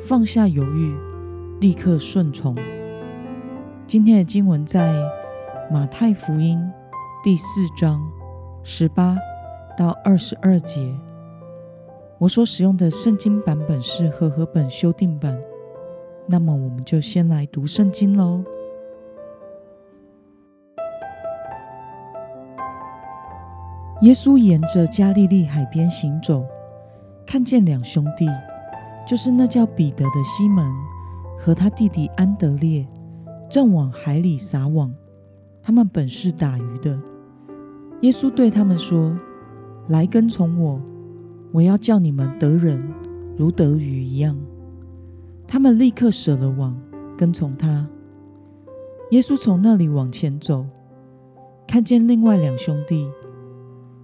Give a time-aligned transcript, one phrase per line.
[0.00, 0.94] 放下犹豫，
[1.60, 2.54] 立刻顺从。
[3.86, 4.94] 今天的经文在
[5.70, 6.58] 马太福音
[7.22, 7.44] 第四
[7.76, 8.00] 章
[8.62, 9.16] 十八
[9.76, 10.94] 到二十二节。
[12.18, 15.38] 我所使用的圣经版本是和合本修订版。
[16.26, 18.44] 那么，我们就先来读圣经喽。
[24.02, 26.44] 耶稣沿着加利利海边行走。
[27.26, 28.28] 看见两兄弟，
[29.06, 30.64] 就是那叫彼得的西门
[31.38, 32.86] 和他弟弟安德烈，
[33.50, 34.92] 正往海里撒网。
[35.62, 36.98] 他们本是打鱼的。
[38.00, 39.16] 耶稣对他们说
[39.88, 40.80] ：“来跟从我，
[41.52, 42.82] 我要叫你们得人
[43.36, 44.36] 如得鱼一样。”
[45.46, 46.78] 他们立刻舍了网，
[47.16, 47.88] 跟从他。
[49.10, 50.66] 耶稣从那里往前走，
[51.66, 53.08] 看见另外两兄弟，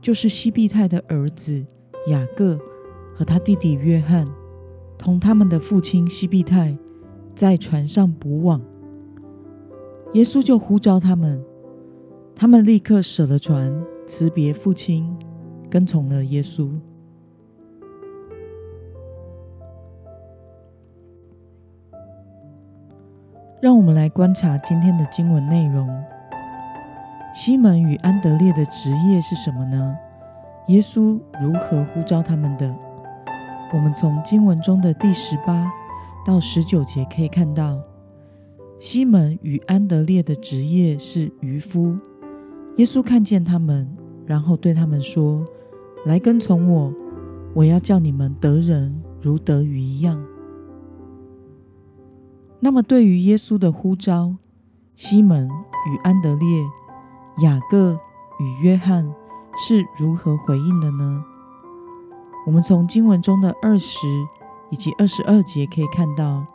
[0.00, 1.64] 就是西庇太的儿子
[2.06, 2.58] 雅各。
[3.16, 4.26] 和他弟弟约翰，
[5.04, 6.74] 同他们的父亲西庇太，
[7.34, 8.58] 在船上捕网。
[10.14, 11.44] 耶稣就呼召他们，
[12.34, 15.14] 他们立刻舍了船，辞别父亲，
[15.68, 16.70] 跟从了耶稣。
[23.60, 25.86] 让我们来观察今天的经文内容。
[27.34, 29.94] 西门与安德烈的职业是什么呢？
[30.68, 32.74] 耶稣如何呼召他们的？
[33.74, 35.68] 我们从经文中的第十八
[36.24, 37.82] 到十九节可以看到，
[38.78, 41.96] 西门与安德烈的职业是渔夫。
[42.76, 43.90] 耶稣看见他们，
[44.26, 45.44] 然后对他们说
[46.06, 46.94] ：“来跟从我，
[47.52, 50.24] 我要叫你们得人如得鱼一样。”
[52.60, 54.36] 那么，对于耶稣的呼召，
[54.94, 56.62] 西门与安德烈、
[57.42, 57.98] 雅各
[58.38, 59.12] 与约翰
[59.58, 61.24] 是如何回应的呢？
[62.46, 64.06] 我们从经文中的二十
[64.70, 66.46] 以及二十二节可以看到，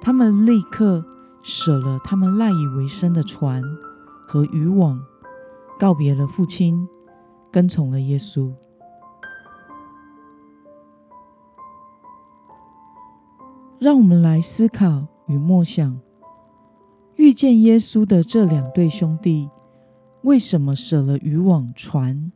[0.00, 1.04] 他们立刻
[1.42, 3.62] 舍了他们赖以为生的船
[4.26, 5.00] 和渔网，
[5.78, 6.88] 告别了父亲，
[7.52, 8.52] 跟从了耶稣。
[13.78, 16.00] 让我们来思考与默想，
[17.16, 19.50] 遇见耶稣的这两对兄弟，
[20.22, 22.32] 为什么舍了渔网、船，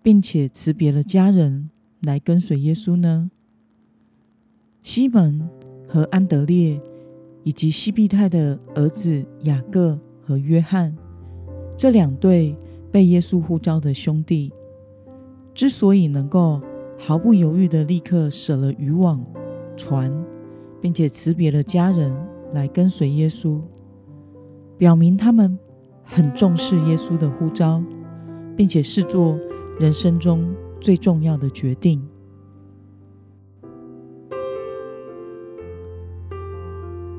[0.00, 1.70] 并且辞别了家人？
[2.02, 3.30] 来跟随耶稣呢？
[4.82, 5.48] 西门
[5.88, 6.80] 和安德烈，
[7.42, 10.96] 以及西庇太的儿子雅各和约翰，
[11.76, 12.54] 这两对
[12.92, 14.52] 被耶稣呼召的兄弟，
[15.54, 16.60] 之所以能够
[16.98, 19.24] 毫不犹豫的立刻舍了渔网、
[19.76, 20.12] 船，
[20.80, 22.14] 并且辞别了家人
[22.52, 23.60] 来跟随耶稣，
[24.78, 25.58] 表明他们
[26.04, 27.82] 很重视耶稣的呼召，
[28.56, 29.36] 并且视作
[29.80, 30.54] 人生中。
[30.80, 32.06] 最重要的决定。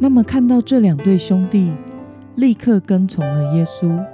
[0.00, 1.72] 那么，看到这两对兄弟
[2.36, 4.04] 立刻跟从了耶稣，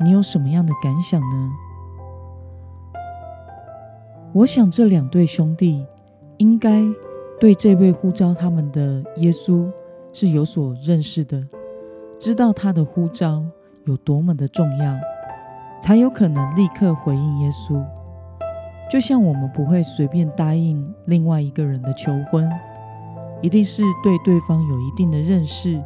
[0.00, 1.52] 你有什么样的感想呢？
[4.32, 5.84] 我想，这两对兄弟
[6.38, 6.84] 应该
[7.40, 9.68] 对这位呼召他们的耶稣
[10.12, 11.46] 是有所认识的，
[12.20, 13.44] 知道他的呼召
[13.86, 14.94] 有多么的重要，
[15.80, 17.84] 才有可能立刻回应耶稣。
[18.94, 22.48] 就像我们不会随便答应另外一个人的求婚，
[23.42, 25.82] 一定是对对方有一定的认识，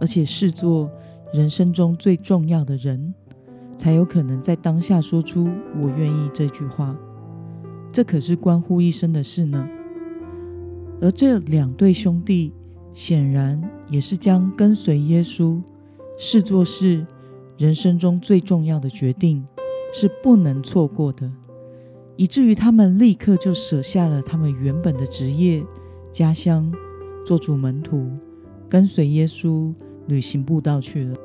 [0.00, 0.90] 而且视作
[1.30, 3.12] 人生中最重要的人，
[3.76, 5.46] 才有可能在当下说出
[5.78, 6.96] “我愿意”这句话。
[7.92, 9.68] 这可是关乎一生的事呢。
[11.02, 12.54] 而这两对兄弟
[12.94, 15.60] 显然也是将跟随耶稣
[16.16, 17.06] 视作是
[17.58, 19.46] 人生中最重要的决定，
[19.92, 21.30] 是不能错过的。
[22.18, 25.64] 以至于他们立刻就舍下了他们原本的职业、
[26.10, 26.70] 家乡，
[27.24, 28.10] 做主门徒，
[28.68, 29.72] 跟随耶稣
[30.08, 31.16] 旅行步道去了。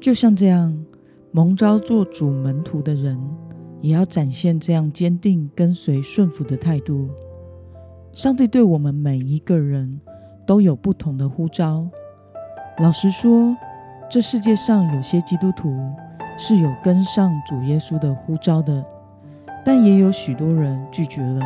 [0.00, 0.76] 就像这样，
[1.30, 3.16] 蒙召做主门徒的人，
[3.80, 7.08] 也要展现这样坚定跟随顺服的态度。
[8.12, 10.00] 上帝对我们每一个人
[10.44, 11.88] 都有不同的呼召。
[12.80, 13.56] 老实说，
[14.10, 15.72] 这世界上有些基督徒。
[16.42, 18.82] 是有跟上主耶稣的呼召的，
[19.62, 21.38] 但也有许多人拒绝了。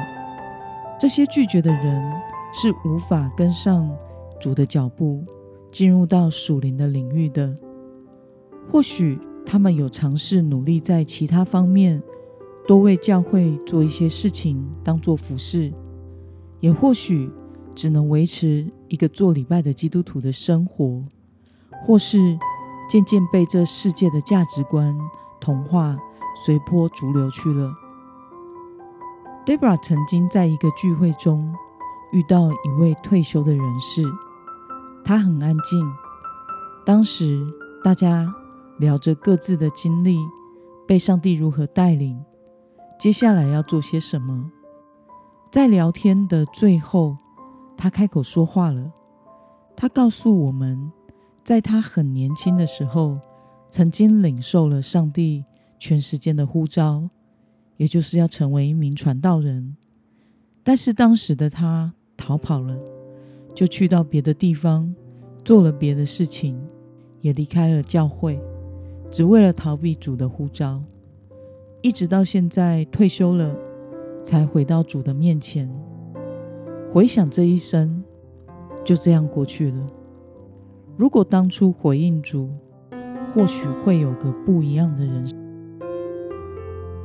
[1.00, 2.12] 这些拒绝的人
[2.55, 3.91] 是无法跟上
[4.41, 5.25] 主的脚步，
[5.73, 7.52] 进入到属灵的领域的。
[8.70, 12.00] 或许他们有尝试努力在其他方面
[12.69, 15.73] 多为教会做一些事情，当做服饰，
[16.61, 17.29] 也或许
[17.75, 21.02] 只能维持一个做礼拜的基督徒的生活，
[21.82, 22.38] 或是
[22.88, 24.98] 渐渐被这世界的价值观
[25.40, 25.96] 同化，
[26.44, 27.72] 随波逐流去了。
[29.44, 31.54] Debra 曾经在一个聚会中。
[32.12, 34.04] 遇到一位退休的人士，
[35.04, 35.92] 他很安静。
[36.86, 37.44] 当时
[37.82, 38.32] 大家
[38.78, 40.16] 聊着各自的经历，
[40.86, 42.25] 被上帝如何带领，
[43.00, 44.48] 接下来要做些什么。
[45.50, 47.16] 在聊天的最后，
[47.76, 48.92] 他开口说话了。
[49.75, 50.92] 他告诉我们，
[51.44, 53.20] 在他很年轻的时候，
[53.69, 55.44] 曾经领受了上帝
[55.79, 57.11] 全时间的呼召，
[57.76, 59.76] 也就是要成为一名传道人。
[60.62, 61.94] 但是当时的他。
[62.17, 62.79] 逃跑了，
[63.55, 64.94] 就去到别的地方
[65.44, 66.58] 做了别的事情，
[67.20, 68.41] 也离开了教会，
[69.11, 70.81] 只为了逃避主的呼召。
[71.82, 73.55] 一直到现在退休了，
[74.25, 75.69] 才回到主的面前。
[76.93, 78.02] 回想这一生，
[78.85, 79.87] 就这样过去了。
[80.96, 82.50] 如果当初回应主，
[83.35, 85.37] 或许会有个不一样的人生。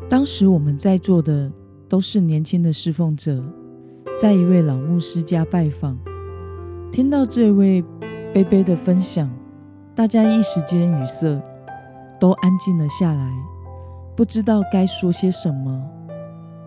[0.07, 1.51] 当时我们在座的
[1.87, 3.43] 都是年轻的侍奉者。
[4.17, 5.97] 在一位老牧师家拜访，
[6.91, 7.81] 听到这位
[8.33, 9.29] 贝贝的分享，
[9.95, 11.41] 大家一时间语塞，
[12.19, 13.31] 都安静了下来，
[14.17, 15.89] 不知道该说些什么，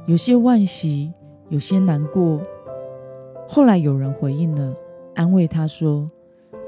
[0.06, 1.12] 有些惋惜，
[1.50, 2.40] 有些难过。
[3.46, 4.74] 后来有人回应了，
[5.14, 6.10] 安慰他说：“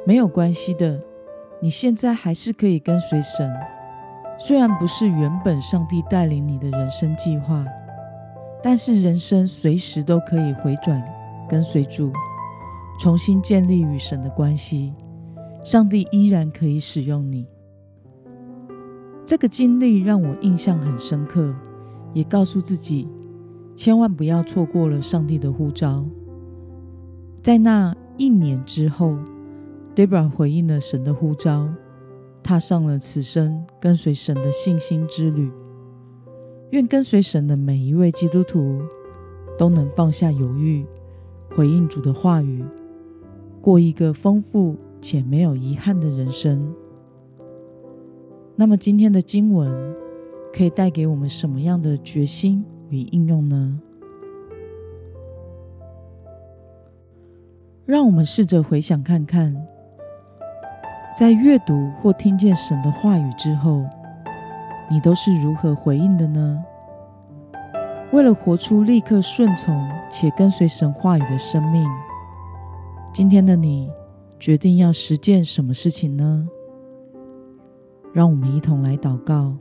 [0.07, 1.01] 没有关系的，
[1.61, 3.51] 你现在还是可以跟随神，
[4.39, 7.65] 虽然不是原本上帝带领你的人生计划。”
[8.63, 11.03] 但是人生随时都可以回转，
[11.47, 12.11] 跟随主，
[12.99, 14.95] 重新建立与神的关系。
[15.63, 17.47] 上帝依然可以使用你。
[19.27, 21.55] 这个经历让我印象很深刻，
[22.15, 23.07] 也告诉自己，
[23.77, 26.03] 千万不要错过了上帝的呼召。
[27.43, 29.15] 在那一年之后
[29.95, 31.69] ，Debra 回应了神的呼召，
[32.43, 35.51] 踏上了此生跟随神的信心之旅。
[36.71, 38.83] 愿跟随神的每一位基督徒
[39.57, 40.85] 都能放下犹豫，
[41.55, 42.65] 回应主的话语，
[43.61, 46.75] 过一个丰富且没有遗憾的人生。
[48.57, 49.95] 那么，今天的经文
[50.53, 53.81] 可以带给我们什么样的决心与应用呢？
[57.87, 59.55] 让我们试着回想看看，
[61.17, 63.85] 在阅读或听见神的话语之后。
[64.91, 66.63] 你都是如何回应的呢？
[68.13, 71.89] 为了活出立刻顺从且跟随神话语的生命，
[73.13, 73.91] 今天的你
[74.39, 76.47] 决定要实践什么事情呢？
[78.13, 79.57] 让我们一同来祷告。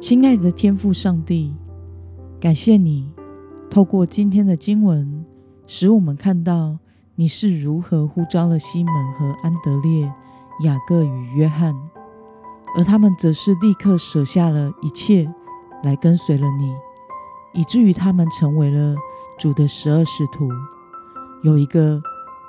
[0.00, 1.54] 亲爱的天父上帝，
[2.40, 3.08] 感谢你
[3.70, 5.24] 透过今天的经文，
[5.64, 6.78] 使我们看到
[7.20, 10.12] 你是如何呼召了西门和安德烈。
[10.62, 11.74] 雅各与约翰，
[12.76, 15.28] 而他们则是立刻舍下了一切，
[15.82, 16.72] 来跟随了你，
[17.54, 18.96] 以至于他们成为了
[19.36, 20.48] 主的十二使徒，
[21.42, 22.00] 有一个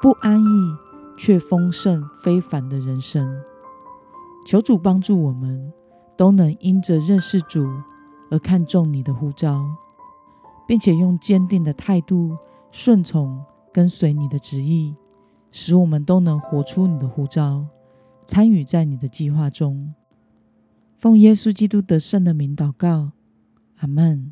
[0.02, 0.76] 不安逸
[1.18, 3.28] 却丰盛非凡的人生。
[4.46, 5.72] 求主帮助我们，
[6.16, 7.68] 都能因着认识主
[8.32, 9.64] 而看重你的呼召，
[10.68, 12.38] 并且用坚定的态度
[12.72, 14.96] 顺从跟随你的旨意，
[15.52, 17.68] 使我们都能活出你的呼召。
[18.26, 19.94] 参与在你的计划中，
[20.96, 23.12] 奉耶稣基督得胜的名祷告，
[23.78, 24.32] 阿门。